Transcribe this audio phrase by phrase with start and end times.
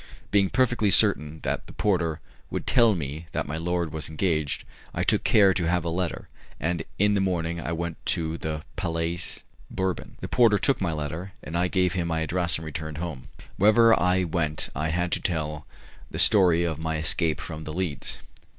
[0.31, 4.63] Being perfectly certain that the porter would tell me that my lord was engaged,
[4.95, 6.27] I took care to have a letter,
[6.59, 9.19] and in the morning I went to the Palais
[9.69, 10.17] Bourbon.
[10.19, 13.27] The porter took my letter, and I gave him my address and returned home.
[13.57, 15.67] Wherever I went I had to tell
[16.09, 18.17] the story of my escape from The Leads.